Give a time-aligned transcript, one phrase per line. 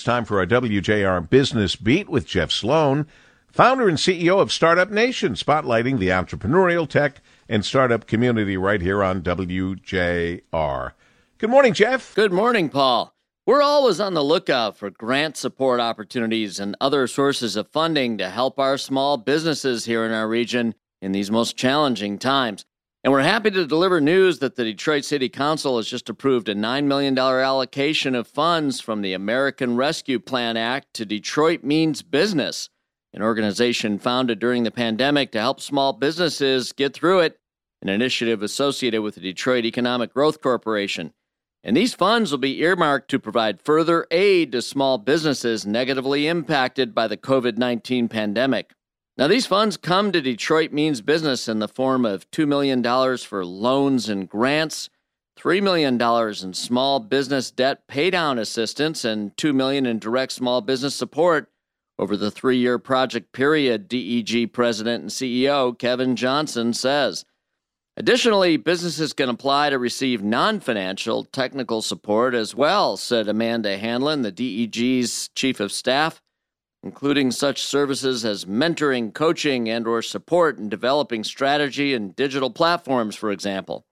[0.00, 3.06] It's time for our WJR Business Beat with Jeff Sloan,
[3.52, 9.04] founder and CEO of Startup Nation, spotlighting the entrepreneurial tech and startup community right here
[9.04, 10.92] on WJR.
[11.36, 12.14] Good morning, Jeff.
[12.14, 13.14] Good morning, Paul.
[13.44, 18.30] We're always on the lookout for grant support opportunities and other sources of funding to
[18.30, 22.64] help our small businesses here in our region in these most challenging times.
[23.02, 26.54] And we're happy to deliver news that the Detroit City Council has just approved a
[26.54, 32.68] $9 million allocation of funds from the American Rescue Plan Act to Detroit Means Business,
[33.14, 37.38] an organization founded during the pandemic to help small businesses get through it,
[37.80, 41.14] an initiative associated with the Detroit Economic Growth Corporation.
[41.64, 46.94] And these funds will be earmarked to provide further aid to small businesses negatively impacted
[46.94, 48.74] by the COVID 19 pandemic.
[49.16, 52.82] Now, these funds come to Detroit Means Business in the form of $2 million
[53.18, 54.88] for loans and grants,
[55.38, 56.00] $3 million
[56.42, 61.50] in small business debt paydown assistance, and 2 million in direct small business support
[61.98, 67.26] over the three year project period, DEG President and CEO Kevin Johnson says.
[67.96, 74.22] Additionally, businesses can apply to receive non financial technical support as well, said Amanda Hanlon,
[74.22, 76.22] the DEG's chief of staff
[76.82, 83.14] including such services as mentoring, coaching, and or support in developing strategy and digital platforms,
[83.14, 83.86] for example.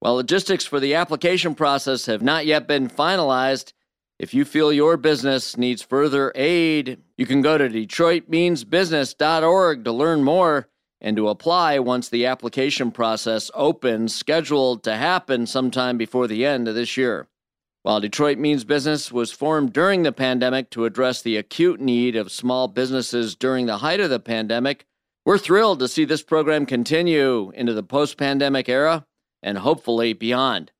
[0.00, 3.72] While logistics for the application process have not yet been finalized,
[4.18, 10.24] if you feel your business needs further aid, you can go to detroitmeansbusiness.org to learn
[10.24, 10.68] more
[11.00, 16.66] and to apply once the application process opens, scheduled to happen sometime before the end
[16.66, 17.28] of this year.
[17.86, 22.32] While Detroit Means Business was formed during the pandemic to address the acute need of
[22.32, 24.86] small businesses during the height of the pandemic,
[25.24, 29.06] we're thrilled to see this program continue into the post pandemic era
[29.40, 30.72] and hopefully beyond.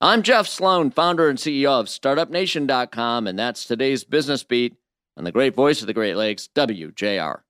[0.00, 4.74] I'm Jeff Sloan, founder and CEO of StartupNation.com, and that's today's Business Beat
[5.16, 7.42] on the great voice of the Great Lakes, WJR.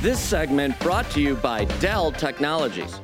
[0.00, 2.98] This segment brought to you by Dell Technologies.